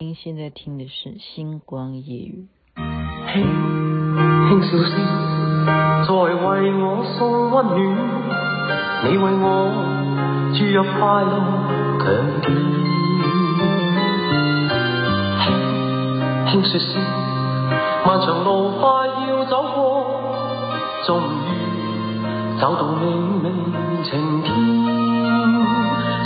[0.00, 2.46] 您现在听的是《星光夜语》。
[3.32, 3.42] 轻
[4.48, 4.94] 轻笑声，
[6.06, 6.38] 在为
[6.76, 7.80] 我送温暖，
[9.10, 9.44] 你为我
[10.54, 11.34] 注入快乐
[11.98, 12.06] 强
[12.42, 12.46] 电。
[15.42, 17.02] 轻轻说声，
[18.06, 20.14] 漫长路快要走过，
[21.08, 23.50] 终于走到明媚
[24.04, 24.54] 晴天，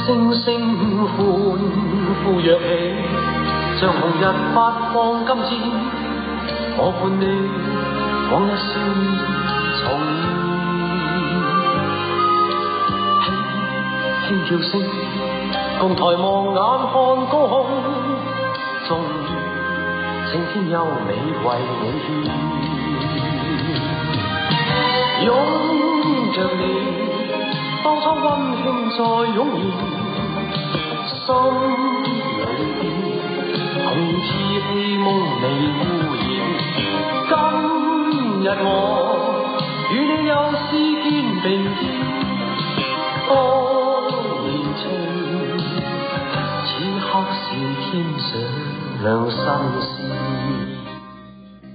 [0.04, 0.44] 声声
[1.16, 1.16] 欢
[2.22, 3.21] 呼跃起。
[3.82, 4.22] 像红日
[4.54, 5.58] 发放金箭，
[6.78, 7.26] 我伴你
[8.30, 9.02] 往日笑面
[9.82, 9.84] 重
[13.24, 13.26] 现，轻
[14.22, 14.70] 轻叫声，
[15.80, 16.22] 共抬望
[16.54, 16.94] 眼看
[17.26, 17.66] 高空，
[18.86, 19.28] 终于
[20.30, 20.74] 青天优
[21.04, 21.10] 美
[21.42, 21.46] 为
[21.80, 22.06] 你献，
[25.26, 25.28] 拥
[26.30, 26.62] 着你，
[27.82, 28.24] 当初温
[28.62, 28.64] 馨
[28.96, 28.98] 再
[29.34, 31.26] 涌现，心
[31.88, 31.91] 里。
[33.92, 35.06] 从此希望
[35.42, 35.44] 未
[35.76, 35.84] 污
[36.16, 36.24] 染。
[37.28, 37.30] 今
[38.40, 38.66] 日我
[39.92, 40.64] 与你又试
[41.02, 41.04] 肩
[41.42, 41.44] 并
[41.76, 41.80] 肩，
[43.28, 43.30] 当
[44.40, 44.48] 年
[44.80, 44.80] 情，
[46.64, 47.04] 此刻
[47.36, 47.44] 是
[47.82, 48.32] 天上
[49.02, 49.36] 两心
[49.82, 49.84] 事。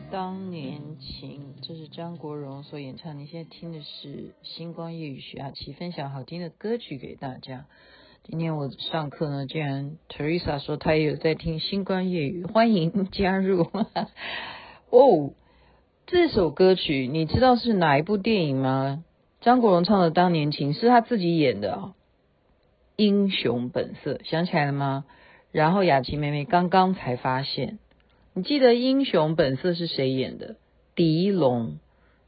[0.10, 0.18] 当
[0.50, 3.20] 年情，这是张国荣所演唱。
[3.20, 4.08] 你现在听的是
[4.42, 7.66] 《星光夜语》，徐雅琪分享好听的歌曲给大家。
[8.30, 13.66] 今天我上课呢，竟然 Teresa 说她也有在听《星光夜语》，欢迎加入。
[14.92, 15.32] 哦，
[16.08, 19.06] 这首歌曲你知道是哪一部电影吗？
[19.40, 21.94] 张国荣唱的《当年情》是他自己演的哦，
[22.98, 25.06] 《英雄本色》想起来了吗？
[25.54, 27.80] 然后雅琪妹妹刚刚才发现，
[28.34, 30.58] 你记得《英雄本色》是谁演的？
[30.96, 31.80] 狄龙、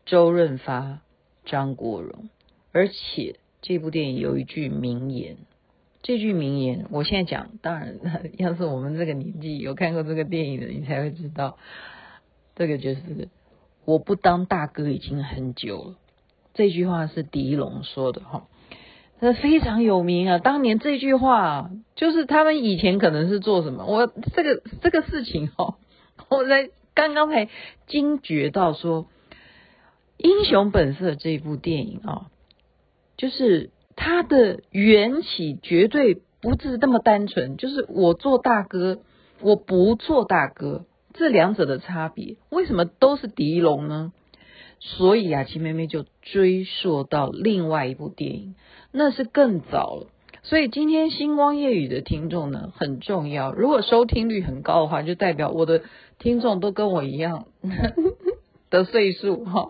[0.05, 1.01] 周润发、
[1.43, 2.29] 张国荣，
[2.71, 5.35] 而且这部电影有一句名言。
[6.09, 7.99] 这句名言，我现在讲，当然，
[8.35, 11.59] 要是我们这个年纪有看过这个电影的，你才会知道，
[12.55, 13.29] 这个就是
[13.85, 15.95] 我不当大哥已经很久了。
[16.55, 18.47] 这句话是狄龙说的哈，
[19.21, 20.39] 这非常有名啊。
[20.39, 23.85] 当年这句话就是他们以前可能是做什么？
[23.85, 25.77] 我这个这个事情哈，
[26.29, 27.49] 我在刚刚才
[27.85, 29.03] 惊觉到说，
[30.17, 32.31] 《英雄本色》这部电影啊，
[33.15, 33.69] 就是。
[34.01, 38.99] 他的缘起绝对不是那么单纯，就是我做大哥，
[39.41, 44.13] 我不做大哥，这两者的差别，为什么都是狄龙呢？
[44.79, 48.55] 所以雅琪妹妹就追溯到另外一部电影，
[48.93, 50.07] 那是更早了。
[50.43, 55.81] 所以今天星光夜雨的听众呢很重要，如果收听率很高的话，就代表我的
[56.19, 57.47] 听众都跟我一样
[58.71, 59.67] 的岁数哈。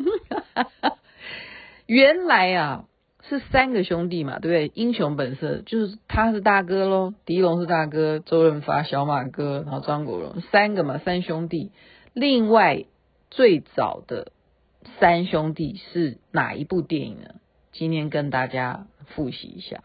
[1.87, 2.85] 原来啊。
[3.27, 4.71] 是三个兄弟嘛，对不对？
[4.73, 11.71] 英雄本色就是他是大哥喽，狄龙是大哥，周润发小马哥，然后张国荣三个嘛，三兄弟。
[12.13, 12.85] 另外
[13.29, 14.31] 最早的
[14.99, 17.35] 三兄弟是哪一部电影呢？
[17.71, 19.83] 今天跟大家复习一下。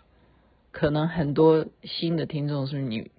[0.70, 3.10] 可能很多新的听众是不是你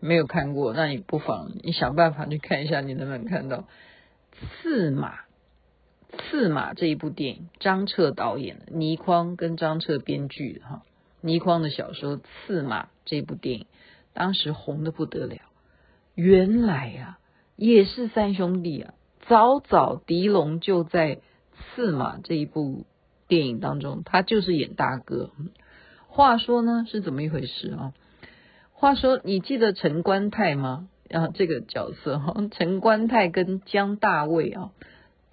[0.00, 0.72] 没有看过？
[0.72, 3.64] 那你不妨你想办法去看一下，你能不能看到
[4.62, 5.23] 刺马？
[6.14, 10.82] 刺马这一部电影，张彻导演的，倪匡跟张彻编剧的哈。
[11.20, 13.66] 倪匡的小说《刺马》这部电影，
[14.12, 15.36] 当时红得不得了。
[16.14, 17.18] 原来啊，
[17.56, 18.94] 也是三兄弟啊。
[19.26, 21.16] 早早狄龙就在
[21.74, 22.84] 《刺马》这一部
[23.26, 25.30] 电影当中，他就是演大哥。
[26.08, 27.92] 话说呢，是怎么一回事啊？
[28.72, 30.88] 话说，你记得陈官泰吗？
[31.10, 34.72] 啊，这个角色哈，陈官泰跟江大卫啊。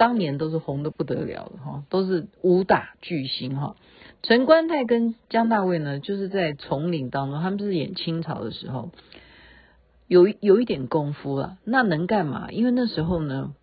[0.01, 3.75] 当年都是红得不得了的哈，都是武打巨星哈。
[4.23, 8.89] 陈官泰跟江大卫呢，就是在丛林当中，他们是演清朝的时候，
[10.07, 11.59] 有有一点功夫了。
[11.65, 12.49] 那能干嘛？
[12.49, 13.53] 因为那时候呢，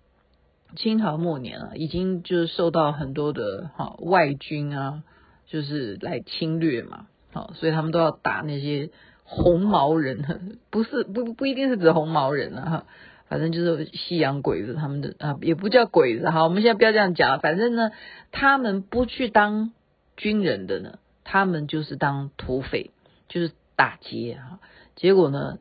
[0.76, 5.02] 清朝末年了，已经就是受到很多的哈外军啊，
[5.48, 8.90] 就是来侵略嘛，好，所以他们都要打那些
[9.24, 12.84] 红毛人， 不是不不一定是指红毛人啊哈。
[13.28, 17.38] 反正就是西洋鬼子，他们的啊也不叫鬼子，好，我们现在不要这样讲。
[17.40, 17.90] 反正呢，
[18.32, 19.72] 他们不去当
[20.16, 22.90] 军人的呢，他们就是当土匪，
[23.28, 24.60] 就是打劫哈。
[24.96, 25.58] 结果呢，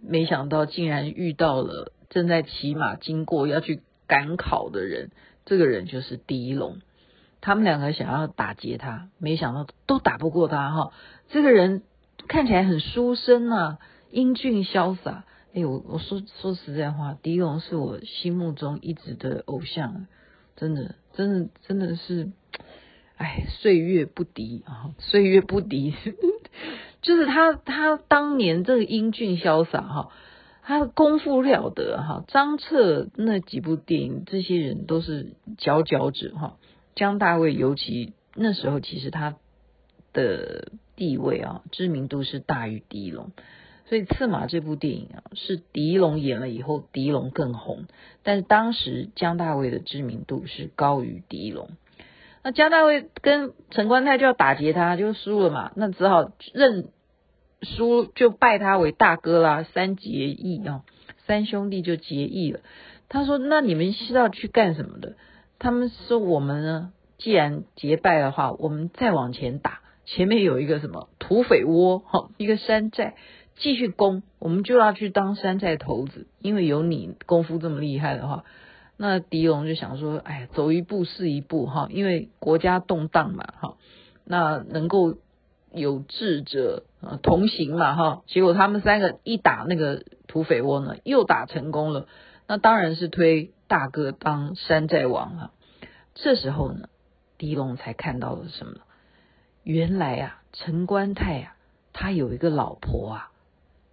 [0.00, 5.10] 没想到竟然遇到了正在骑马经过要去赶考的人，
[5.44, 6.78] 这个人就是狄龙。
[7.40, 10.92] 他们两个想要打劫他，没想到都打不过他哈。
[11.28, 11.82] 这个人
[12.28, 13.78] 看起来很书生啊，
[14.12, 15.24] 英俊潇洒。
[15.52, 20.06] 哎，我我说说实在话，狄龙是我心目中一直的偶像，
[20.56, 22.30] 真的，真的，真的是，
[23.16, 25.94] 哎，岁月不敌啊，岁月不敌，
[27.02, 30.12] 就是他，他当年这个英俊潇洒哈，
[30.62, 32.24] 他的功夫了得哈。
[32.28, 36.58] 张彻那几部电影，这些人都是佼佼者哈。
[36.94, 39.36] 姜大卫尤其那时候，其实他
[40.12, 43.32] 的地位啊，知名度是大于狄龙。
[43.90, 47.86] 所以《刺马》这部电影啊，是狄龙演了以后，狄龙更红。
[48.22, 51.70] 但是当时姜大卫的知名度是高于狄龙。
[52.44, 56.90] 那姜大卫跟陈官泰就要打劫他，就输了嘛，那只好认
[57.62, 59.64] 输，就拜他为大哥啦。
[59.64, 60.84] 三结义啊，
[61.26, 62.60] 三兄弟就结义了。
[63.08, 65.16] 他说：“那你们是要去干什么的？”
[65.58, 73.16] 他们说：“我们呢，既然结拜的话，我们再往前打，前面有一个什么土匪窝，哈，一个山寨。”
[73.60, 78.44] 继续攻，我们就要去当山寨头子，因为有你功夫这么厉害的话，
[78.96, 83.76] 那狄龙就想说，哎呀，走一步是一步哈，因为国家动荡嘛哈，
[84.24, 85.18] 那能够
[85.74, 92.06] 有智者啊同行嘛哈，结果他们三个一打那个土匪窝呢，又打成功了，
[92.46, 95.52] 那当然是推大哥当山寨王了。
[96.14, 96.88] 这时候呢，
[97.36, 98.76] 狄龙才看到了什么？
[99.64, 101.56] 原来啊，陈官泰啊，
[101.92, 103.29] 他有一个老婆啊。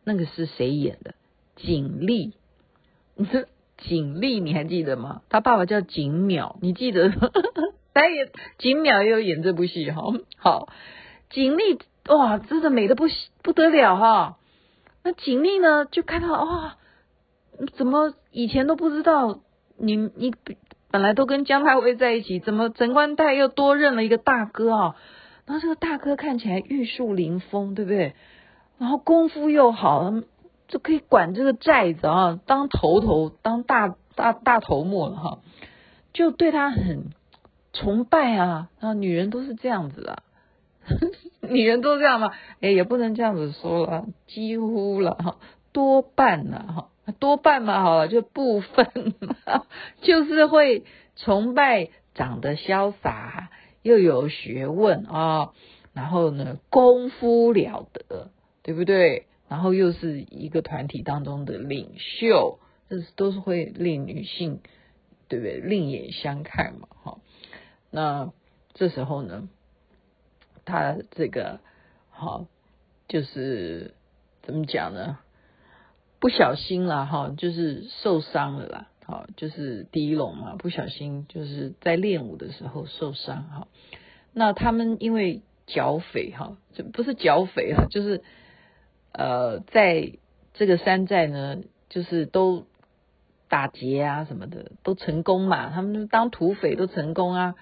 [0.07, 1.15] 那个是谁演的？
[1.57, 2.31] 景丽，
[3.77, 5.21] 景丽你还记得吗？
[5.27, 7.29] 他爸爸叫景淼，你记得吗？
[7.93, 10.01] 他也景邈也有演这部戏哈。
[10.37, 10.69] 好，
[11.29, 11.77] 景丽
[12.07, 13.03] 哇，真的美得不
[13.43, 14.37] 不得了哈。
[15.03, 16.77] 那景丽呢，就看到哇，
[17.73, 19.41] 怎么以前都不知道
[19.77, 20.33] 你你
[20.89, 24.95] 本来都跟姜太尉在一起，怎么陈官泰又多认了一个大哥啊？
[25.45, 28.15] 然后这个大哥看起来玉树临风，对不对？
[28.77, 30.13] 然后功夫又好，
[30.67, 35.39] 就可以管这个寨子啊，当头头，当大大大头目了哈，
[36.13, 37.11] 就对他很
[37.73, 38.69] 崇拜啊。
[38.79, 40.23] 啊女人都是这样子啊，
[41.41, 42.31] 女人都这样吗？
[42.61, 45.37] 哎，也不能这样子说了，几乎了哈，
[45.71, 46.89] 多半了哈，
[47.19, 49.15] 多半嘛，好了，就部分，
[50.01, 50.83] 就是会
[51.15, 53.49] 崇拜长得潇洒
[53.81, 55.51] 又有学问啊，
[55.93, 58.29] 然后呢，功夫了得。
[58.67, 59.27] 对不对？
[59.47, 62.59] 然后又是一个团体当中的领袖，
[62.89, 64.59] 这是都是会令女性，
[65.29, 65.61] 对不对？
[65.61, 67.19] 另眼相看嘛，哈。
[67.89, 68.33] 那
[68.73, 69.47] 这时候呢，
[70.65, 71.61] 他这个
[72.09, 72.47] 好，
[73.07, 73.93] 就是
[74.41, 75.17] 怎么讲呢？
[76.19, 83.67] 不小心了哈，就是受伤了啦，好，就是第一龙嘛，不小心就是在练武的时候受伤哈。
[84.33, 88.21] 那他们因为剿匪哈，就不是剿匪啊，就是。
[89.17, 90.11] 呃，在
[90.53, 91.57] 这个山寨呢，
[91.89, 92.67] 就是都
[93.49, 97.55] 打劫啊什么的都成功嘛，他们当土匪都成功啊。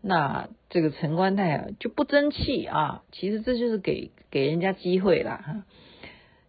[0.00, 5.62] 那这个陈官泰啊就不争气啊，其实这就是给给人家机会啦哈，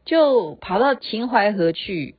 [0.04, 2.16] 就跑到秦淮河去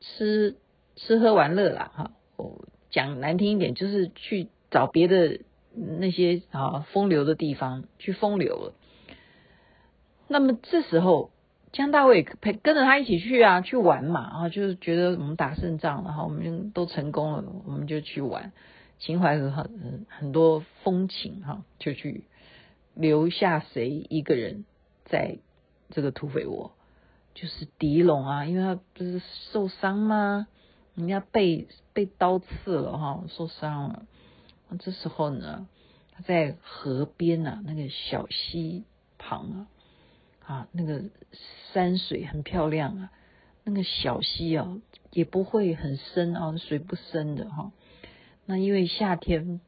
[0.00, 0.56] 吃
[0.94, 2.12] 吃喝玩乐啦哈。
[2.36, 5.40] 我讲难听一点，就是去找别的
[5.74, 8.74] 那些啊风流的地方去风流了。
[10.28, 11.32] 那么这时候。
[11.72, 18.52] 姜大卫陪跟着他一起去啊，去玩嘛，然后就是觉得我们打胜仗，然后我们都成功了，我们就去玩。
[18.98, 22.24] 秦淮河很很多风情哈，就去
[22.94, 24.64] 留下谁一个人
[25.04, 25.38] 在
[25.90, 26.72] 这个土匪窝，
[27.34, 29.22] 就是狄龙啊，因为他不是
[29.52, 30.48] 受伤吗？
[30.96, 34.02] 人家被被刀刺了哈，受伤了。
[34.80, 35.66] 这时候呢，
[36.12, 38.84] 他在河边啊，那个小溪
[39.18, 39.66] 旁啊。
[40.50, 41.04] 啊，那个
[41.72, 43.12] 山水很漂亮啊，
[43.62, 44.78] 那个小溪啊
[45.12, 47.70] 也不会很深啊，水不深的哈。
[48.46, 49.60] 那因为夏天，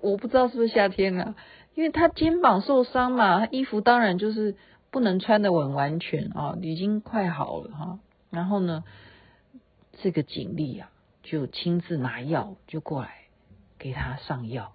[0.00, 1.36] 我不知道是不是夏天啊，
[1.76, 4.56] 因为他肩膀受伤嘛，他衣服当然就是
[4.90, 8.00] 不能穿的很完全啊，已经快好了哈。
[8.30, 8.82] 然后呢，
[10.02, 10.90] 这个警力啊
[11.22, 13.14] 就亲自拿药就过来
[13.78, 14.72] 给他上药。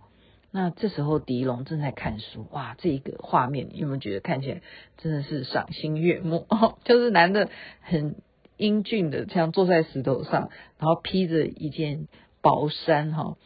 [0.51, 4.61] 那这时候狄龙正在看书，哇，这个画面你有没有觉得看起来
[4.97, 6.47] 真的是赏心悦目？
[6.85, 7.49] 就是男的
[7.81, 8.15] 很
[8.57, 12.07] 英俊的，这样坐在石头上，然后披着一件
[12.41, 13.37] 薄衫哈，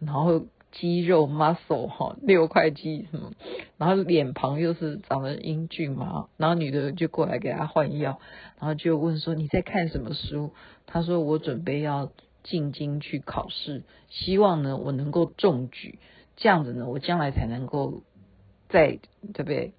[0.00, 3.32] 然后肌肉 muscle 哈，六块肌什么，
[3.78, 8.20] 然后脸庞又是长得英俊嘛，然后女的就过来给他换药，
[8.60, 10.52] 然后就问说，你在看什么书？
[10.86, 12.12] 他说我准备要
[12.42, 15.98] 进京去考试，希望呢我能够中举。
[16.40, 18.02] 这样子呢，我将来才能够
[18.68, 18.98] 再
[19.32, 19.74] 对不对？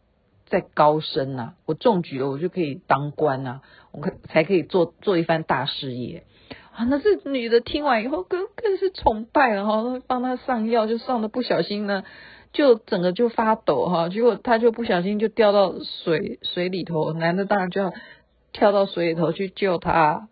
[0.46, 1.54] 再高升呐！
[1.66, 3.62] 我中举了，我就可以当官呐！
[3.94, 6.26] 我可才可以做做一番大事业
[6.76, 6.84] 啊！
[6.90, 12.04] 那这女的听完以后更更是崇拜了哈，帮她上药就上的不小心呢，
[12.52, 17.94] 就整个就发抖哈，结果她就不小心就掉到水水里头，男的当然就要
[18.52, 20.28] 跳到水里头去救她，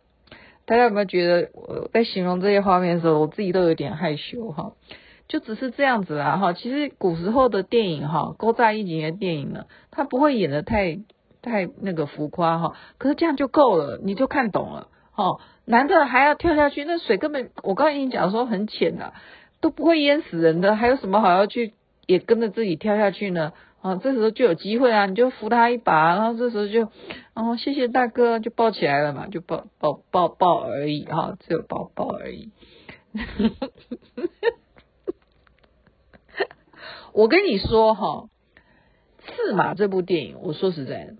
[0.66, 4.74] 大家有没有觉得我在形容这些画面的时候，我自己都有点害羞哈？
[5.30, 6.52] 就只是这样子啦哈。
[6.52, 11.00] 其实古时候的电影哈，勾扎一集的电影呢，他不会演的太
[11.42, 12.76] 太那个浮夸哈。
[12.98, 15.40] 可是这样就够了，你就看懂了哈。
[15.64, 19.14] 男的还要跳下去，那水根本我刚才已经讲说很浅了，
[19.62, 21.74] 都不会淹死人的，还有什么好要去
[22.08, 23.54] 也跟着自己跳下去呢？
[23.82, 26.90] 啊，这时候就有机会啊，你就扶他一把，然后这时候就，
[27.34, 32.52] 哦，谢谢大哥，就抱起来了嘛，就抱抱抱抱而已哈，只有抱抱而已。
[37.20, 38.30] 我跟你说哈，
[39.20, 41.16] 刺马这部电影，我说实在的，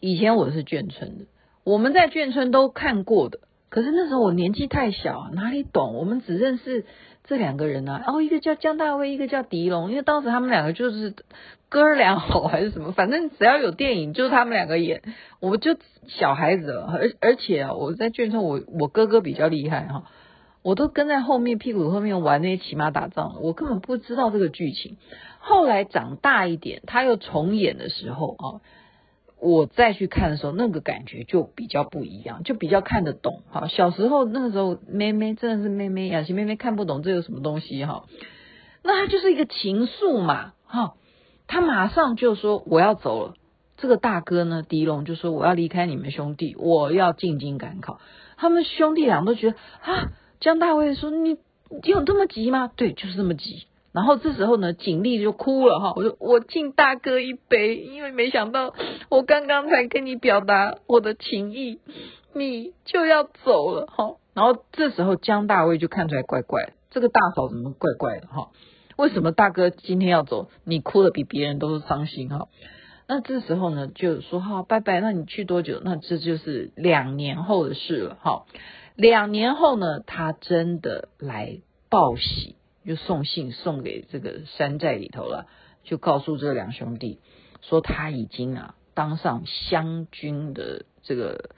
[0.00, 1.24] 以前我是眷村的，
[1.64, 5.94] 我们在眷村都看过的，可是那时候我年纪太小，哪里懂？
[5.94, 6.84] 我们只认识。
[7.24, 11.14] 这两个人啊，哦，一个叫姜大卫，一个叫狄龙，因为当时他们两个就是
[11.68, 15.02] 哥俩好还是什么，反正只要有电影就是他们两个演，
[15.40, 15.76] 我就
[16.08, 20.04] 小孩子了，而而且啊，我在眷村，我我哥哥比较厉害哈，
[20.62, 24.96] 我都跟在后面屁股后面玩那些骑马打仗，我根本不知道这个剧情。
[25.38, 28.60] 后来长大一点，他又重演的时候啊。
[29.44, 33.42] 我再去看的时候，那个感觉就比较不一样，就比较看得懂。
[33.50, 38.04] 哈，小时候那个时候，妹妹真的是妹妹，雅琪妹妹看不懂这有什么东西哈。
[38.84, 40.94] 那他就是一个情愫嘛，哈，
[41.48, 43.34] 他马上就说我要走了。
[43.76, 47.98] 这个大哥呢，狄龙就说我要离开你们兄弟，我要进京赶考。
[48.36, 51.38] 他们兄弟俩都觉得啊，江大卫说你
[51.84, 52.68] 有这么急吗？
[52.74, 53.66] 对，就是这么急。
[53.92, 58.74] 然后这时候呢，景丽就哭了哈，我说我敬大哥一杯，因为没想到
[59.08, 61.78] 我刚刚才跟你表达我的情意，
[62.34, 64.16] 你就要走了哈。
[64.34, 68.48] 然后这时候江大卫就看出来怪怪，这个大嫂怎么怪怪的哈？
[68.96, 70.48] 为什么大哥今天要走？
[70.64, 72.48] 你哭的比别人都是伤心哈？
[73.06, 75.80] 那这时候呢，就说好拜拜，那你去多久？
[75.84, 78.44] 那这就是两年后的事了哈。
[79.10, 82.56] 两年后呢，他真的来报喜。
[82.84, 85.46] 就送信送给这个山寨里头了，
[85.84, 87.20] 就告诉这两兄弟
[87.60, 91.50] 说他已经啊当上湘军的这个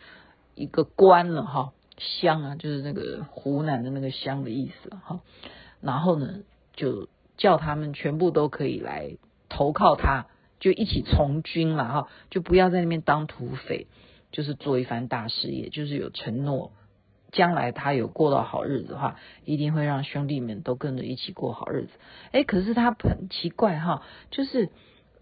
[0.54, 5.20] 一个官了哈，湘啊就是那个湖南的那个湘的意思哈，
[5.80, 6.40] 然后呢
[6.74, 7.08] 就
[7.38, 9.16] 叫他们全部都可以来
[9.48, 10.26] 投靠他，
[10.60, 13.86] 就一起从军了哈，就不要在那边当土匪，
[14.30, 16.72] 就是做一番大事业，就是有承诺。
[17.34, 21.90] 将来他有过到好日子的话，一定会让兄弟们都跟着一起过好日子。
[22.32, 24.70] 哎，可是他很奇怪哈，就是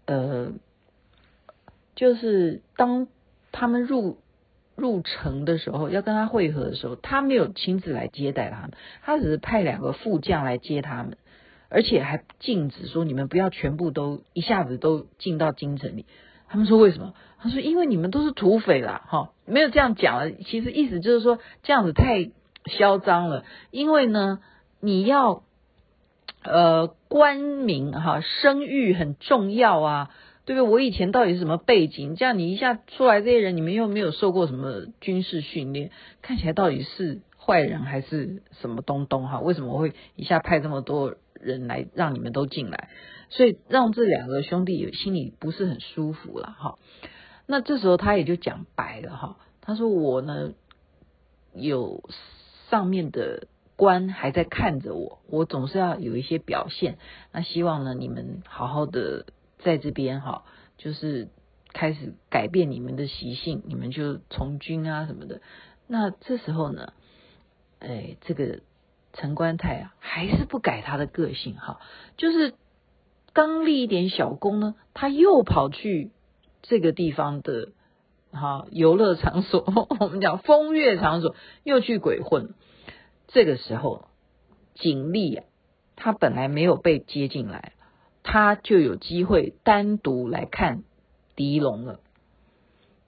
[0.05, 0.53] 呃，
[1.95, 3.07] 就是当
[3.51, 4.19] 他们入
[4.75, 11.17] 入城的时候，要跟他会合的时候，他没有亲自来接待他们，他只是派两个副将来接他们，
[11.69, 16.05] 而且还禁止说你们不要全部都一下子都进到京城里。
[16.47, 17.15] 他们说为什么？
[17.43, 20.31] 他说因为你们都是土匪啦，哈，没有这样讲了。
[20.31, 22.31] 其实意思就是说这样子太
[22.67, 23.43] 嚣张了。
[23.69, 24.39] 因为呢，
[24.79, 25.43] 你要
[26.41, 30.09] 呃官名哈，声誉很重要啊，
[30.45, 30.71] 对不对？
[30.71, 32.15] 我以前到底是什么背景？
[32.15, 39.41] 这样你一下出来这些人，你们又没有受过什么军事训练，看起来到底是坏人还是什么东东哈？
[39.41, 42.87] 为什么会一下派这么多人来让你们都进来？
[43.29, 46.75] 所以让这两个兄弟心里不是很舒服了哈。
[47.45, 50.53] 那这时候他也就讲白了哈，他说我呢
[51.53, 52.09] 有
[52.69, 56.97] 上面的官还在看着我，我总是要有一些表现。
[57.31, 59.25] 那希望呢你们好好的
[59.59, 60.45] 在这边哈，
[60.77, 61.27] 就是
[61.71, 65.41] 开始改变你们的习性，你们就从军啊什么的。
[65.87, 66.93] 那这时候呢，
[67.79, 68.61] 哎，这个
[69.13, 71.79] 陈官泰啊还是不改他的个性哈，
[72.17, 72.53] 就是。
[73.35, 76.11] 刚立一点小功呢，他又跑去
[76.63, 77.69] 这个地方的
[78.31, 79.63] 哈游乐场所，
[79.99, 82.55] 我们讲风月场所，又去鬼混。
[83.27, 84.07] 这个时候，
[84.73, 85.45] 景丽啊，
[85.95, 87.73] 他本来没有被接进来，
[88.23, 90.83] 他就有机会单独来看
[91.35, 91.99] 狄龙了。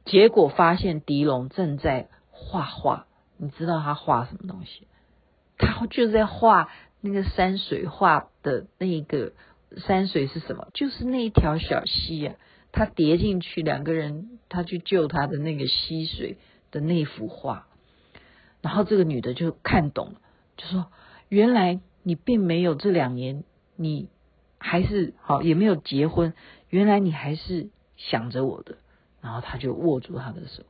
[0.03, 3.07] 结果发现狄龙正在画画，
[3.38, 4.88] 你知道他画什么东西？
[5.57, 6.69] 他就在画
[7.01, 9.33] 那个山水画的那个。
[9.77, 10.67] 山水是什么？
[10.74, 12.39] 就是那一条小溪呀、啊，
[12.75, 16.38] 他跌进去，两个人他去救他的那个溪水
[16.72, 17.67] 的那幅画，
[18.62, 20.22] 然后这个女的就看懂了，
[20.58, 20.88] 就说：
[21.29, 23.44] 原来你并没有这两年，
[23.75, 24.10] 你
[24.60, 26.34] 还是好也没有结婚，
[26.70, 28.77] 原来你还是想着我的。
[29.22, 30.62] 然后他就握住他的手，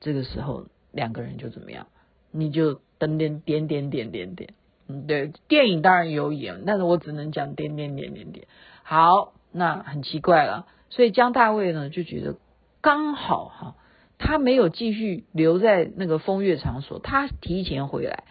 [0.00, 1.86] 这个时候两个人就怎么样？
[2.32, 4.54] 你就等点点点点点点。
[4.88, 8.48] 嗯，对，电影当然有演，但是我只能讲点点点点点。
[8.82, 12.36] 好，那很奇怪了，所以江大卫呢就觉得
[12.82, 13.76] 刚好哈，
[14.18, 18.24] 他没有继续留在那个风月场所，他提前回来，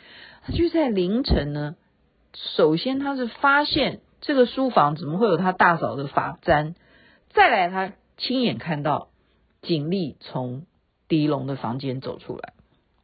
[0.43, 1.75] 他就在凌晨呢。
[2.55, 6.75] 首先他是发现这个书房怎么会有他大嫂的发簪，
[7.31, 9.09] 再来他亲眼看到
[9.63, 10.67] 景丽从
[11.07, 12.53] 狄龙的房间走出来，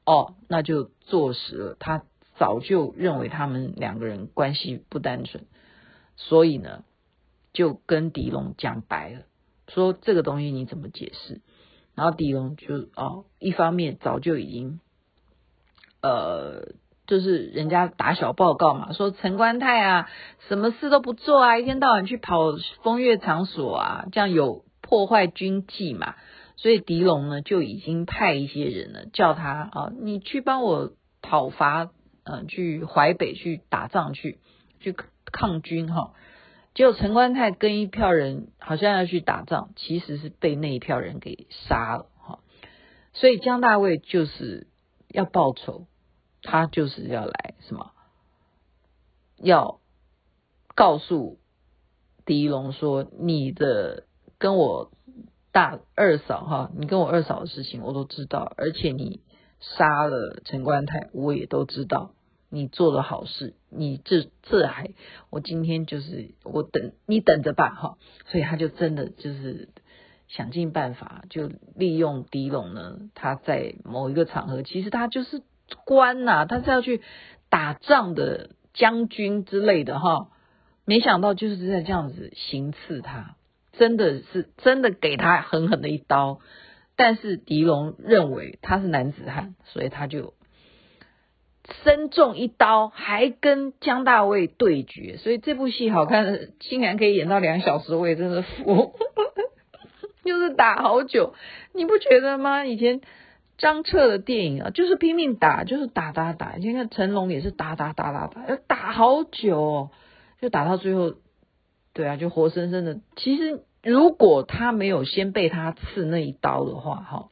[0.06, 2.04] 哦，那就坐实了，他
[2.38, 5.46] 早就认为他们两个人关系不单纯，
[6.16, 6.84] 所以呢，
[7.54, 9.22] 就跟狄龙讲白了，
[9.68, 11.42] 说这个东西你怎么解释？
[11.96, 14.80] 然后狄龙就哦，一方面早就已经，
[16.02, 16.74] 呃，
[17.08, 20.10] 就是人家打小报告嘛，说陈官泰啊，
[20.48, 26.14] 什么事都不做啊，一天到晚去跑风月场所啊，这样有破坏军纪嘛，
[26.56, 30.92] 所以狄龙呢就已经派一些人呢叫他啊、你去帮我
[31.24, 31.90] 讨伐，
[32.24, 34.38] 嗯、去淮北去打仗去，
[34.80, 34.96] 去
[35.32, 36.14] 抗军哈。
[36.78, 42.40] 结果陈官泰跟一票人好像要去打仗，其实是被那一票人给杀了哈。
[43.14, 44.68] 所以江大卫就是
[45.08, 45.88] 要报仇，
[46.44, 47.94] 他就是要来什么？
[49.38, 49.80] 要
[50.76, 51.40] 告诉
[52.28, 54.04] 狄龙说，你的
[54.38, 54.92] 跟我
[55.52, 59.22] 大二嫂哈，你跟我二嫂的事情我都知道，而且你
[59.60, 62.14] 杀了陈官泰，我也都知道。
[62.58, 64.90] 你做了好事，你这这还，
[65.30, 69.70] 我今天就是我等你等着吧哈，所以他就真的就是
[70.28, 75.44] 想尽办法，就利用狄龙呢，他在某一个场合，其实他就是
[75.86, 77.04] 官呐、啊，他是要去
[77.52, 80.30] 打仗的将军之类的哈，
[80.84, 83.36] 没想到就是在这样子行刺他，
[83.74, 86.40] 真的是真的给他狠狠的一刀，
[86.96, 90.34] 但是狄龙认为他是男子汉，所以他就。
[91.84, 98.94] 身中一刀，还跟江大卫对决，所以这部戏好看，竟然可以演到两小时，我也真的服，
[100.24, 101.34] 就是打好久，
[101.74, 102.66] 你不觉得吗？
[102.66, 103.02] 以前
[103.58, 106.56] 张彻的电影啊，就是拼命打，就是打打打。
[106.58, 109.90] 你看成龙也是打打打打打，要打好久哦，
[110.40, 111.16] 就打到最后，
[111.94, 113.00] 对啊，就活生生的。
[113.18, 117.30] 其实如果他没有先被他刺那一刀的话，哈，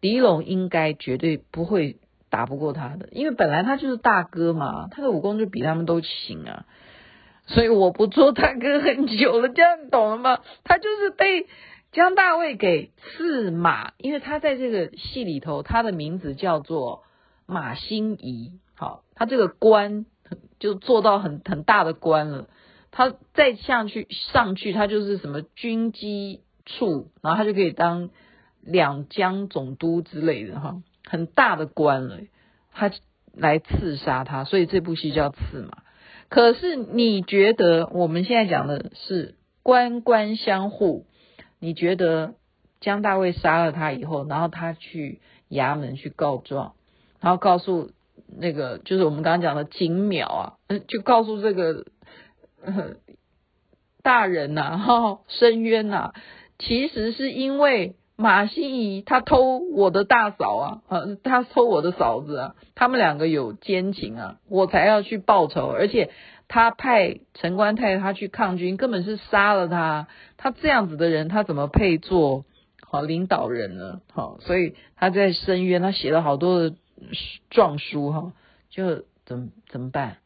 [0.00, 1.98] 狄龙应该绝对不会。
[2.30, 6.64] 打不过他的，因为本来他就是大哥嘛，他的武功就比他们都行啊，
[7.46, 10.40] 所以我不做大哥很久了，这样懂了吗？
[10.62, 11.48] 他就是被
[11.90, 17.02] 江大卫给赐马，因为他在这个戏里头，他的名字叫做
[17.46, 20.06] 马新仪，好，他这个官
[20.60, 22.46] 就做到很很大的官了，
[22.92, 28.10] 他再上去上去，他就是什么军机处，然后他就可以当
[28.60, 30.80] 两江总督之类的哈。
[31.10, 32.20] 很大的官了，
[32.70, 32.92] 他
[33.34, 35.82] 来刺杀他，所以这部戏叫刺马。
[36.28, 41.04] 可是你觉得我们现在讲的是官官相护？
[41.58, 42.34] 你觉得
[42.80, 45.20] 江大卫杀了他以后，然后他去
[45.50, 46.74] 衙门去告状，
[47.18, 47.90] 然后告诉
[48.28, 50.54] 那个就是我们刚刚讲的景淼啊，
[50.86, 51.86] 就告诉这个、
[54.00, 56.12] 大人呐、啊，哈，申冤呐、
[56.60, 57.96] 其实是因为。
[58.20, 66.10] 马新仪他偷我的大嫂啊，呃，他偷我的嫂子啊，他们两个有奸情啊，我才要去报仇，而且
[66.46, 70.06] 他派陈官泰他去抗军，根本是杀了他，
[70.36, 72.44] 他这样子的人，他怎么配做
[72.82, 74.02] 好领导人呢？
[74.12, 76.76] 好，所以他在申冤，他写了好多的
[77.48, 78.32] 状书哈，
[78.68, 80.18] 就怎么怎么办？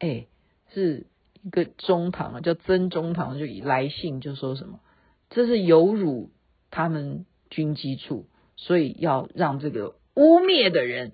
[0.00, 0.26] 哎，
[0.74, 1.06] 是
[1.44, 4.80] 一个中堂啊，叫曾中堂，就以来信就说什么，
[5.28, 6.28] 这是有辱。
[6.70, 11.12] 他们军机处，所以要让这个污蔑的人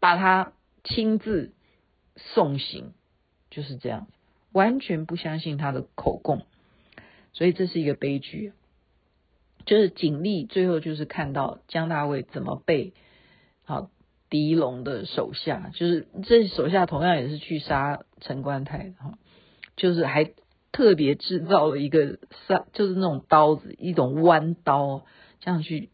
[0.00, 0.52] 把他
[0.84, 1.52] 亲自
[2.16, 2.92] 送行，
[3.50, 4.08] 就是这样，
[4.52, 6.46] 完全不相信他的口供，
[7.32, 8.52] 所以这是一个悲剧。
[9.64, 12.92] 就是警力最后就是看到江大卫怎么被
[13.62, 13.90] 好
[14.28, 19.18] 狄龙的手下，就是这手下同样也是去杀陈官泰哈，
[19.76, 20.32] 就是还。
[20.72, 25.02] 特别制造了一个三，就是那种刀子，一种弯刀，
[25.40, 25.90] 这样去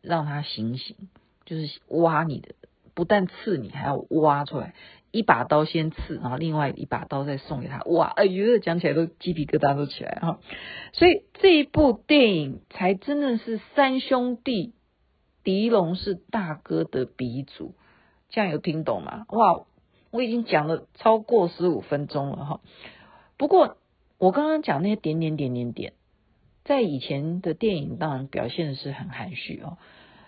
[0.00, 0.96] 让他行刑，
[1.44, 2.54] 就是挖你的，
[2.94, 4.74] 不但刺你，还要挖出来，
[5.10, 7.82] 一把刀先刺，然后另外一把刀再送给他。
[7.82, 10.38] 哇，哎呦，讲起来都鸡皮疙瘩都起来哈。
[10.92, 14.72] 所以这一部电影才真的是三兄弟，
[15.42, 17.74] 狄龙是大哥的鼻祖，
[18.28, 19.26] 这样有听懂吗？
[19.30, 19.64] 哇，
[20.12, 22.60] 我已经讲了超过十五分钟了哈。
[23.36, 23.78] 不过。
[24.22, 25.94] 我刚刚讲那些点点点点点，
[26.62, 29.78] 在以前的电影当然表现的是很含蓄哦，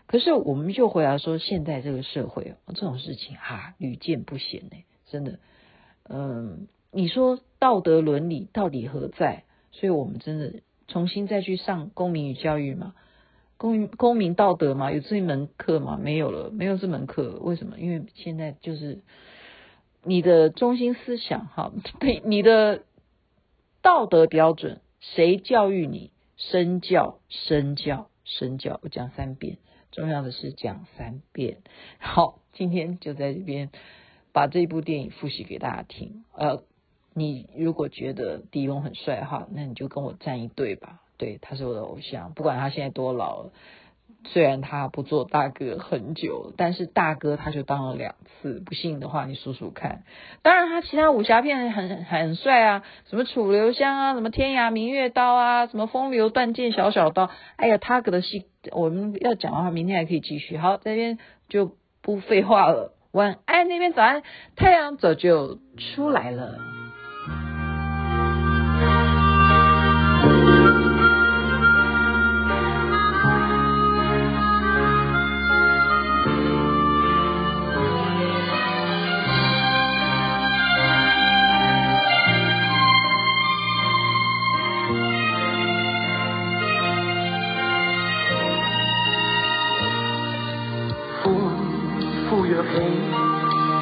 [0.09, 4.77] 可是我们就回来说，现在这个社会哦，这种事情哈屡见不鲜呢，
[5.07, 5.39] 真的，
[6.09, 9.45] 嗯，你说道德伦理到底何在？
[9.71, 10.55] 所以我们真的
[10.89, 12.97] 重新再去上公民与教育嘛，
[13.57, 15.97] 公公民道德嘛，有这一门课吗？
[16.03, 17.39] 没有了，没有这门课。
[17.41, 17.79] 为什么？
[17.79, 19.05] 因为现在就是
[20.03, 22.83] 你的中心思想哈， 对你的
[23.85, 26.11] 道德标准，谁教育你？
[26.39, 29.59] 身教，身教，身教，我讲三遍，
[29.93, 31.59] 重要的是讲三遍。
[31.99, 33.69] 好，今天就在这边
[34.33, 36.25] 把这部电影复习给大家听。
[36.33, 36.63] 呃，
[37.13, 41.03] 你如果觉得狄龙很帅哈，那你就跟我站一队吧。
[41.19, 43.53] 对，他是我的偶像，不管他现在多老了。
[44.27, 48.61] 虽然他不做大哥很久，但是大哥他就当了两次。
[48.61, 50.03] 不信的话，你数数看。
[50.43, 57.31] 当然，他其他武侠片很很帅啊，什么楚留香啊，什么天涯明月刀啊，什么风流断剑小小刀。
[57.57, 60.57] 哎呀，他哥的戏我们要讲的话，明天还可以继续。
[60.57, 62.93] 好，这边就不废话了。
[63.13, 64.23] 晚安，那边早安，
[64.57, 66.74] 太阳早就出来了。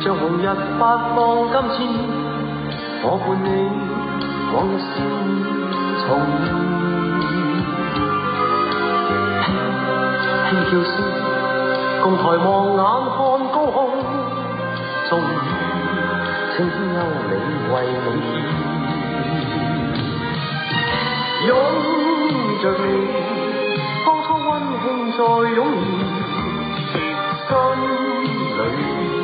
[0.02, 0.42] 像红日
[0.80, 1.86] 发放金箭，
[3.04, 3.46] 我伴你
[4.52, 5.40] 往日笑面
[6.02, 6.04] 重
[6.42, 6.44] 现。
[10.50, 10.92] 轻悄声，
[12.02, 12.82] 共抬望眼
[13.14, 13.14] 看
[13.52, 13.78] 高空，
[15.08, 15.22] 终于
[16.56, 17.30] 清幽冥
[17.70, 18.34] 为你献。
[21.46, 21.50] 拥
[22.60, 22.84] 着你，
[24.04, 24.50] 当初温
[24.82, 25.18] 馨再
[25.54, 25.58] 涌
[26.90, 26.98] 现，
[27.46, 27.54] 心
[28.58, 29.21] 里。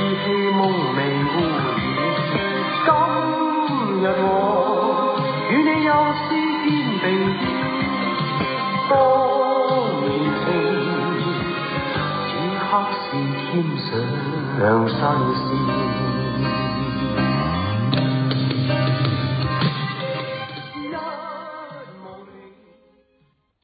[0.00, 0.24] 希
[0.56, 0.60] 梦
[0.96, 1.58] 未污染，
[2.84, 2.88] 今
[4.02, 4.24] 日我
[5.50, 6.24] 与你又试
[6.64, 6.66] 肩
[7.02, 7.04] 并
[7.38, 7.42] 肩，
[8.88, 8.92] 当
[10.00, 10.08] 年
[10.40, 10.46] 情，
[12.26, 12.70] 此刻
[13.02, 13.04] 是
[13.36, 13.44] 添
[14.88, 15.00] 上
[15.34, 15.69] 新鲜。